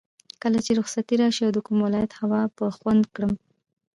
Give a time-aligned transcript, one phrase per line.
[0.41, 3.33] کله به رخصتي راشي او د کوم ولایت هوا به خوند کړم.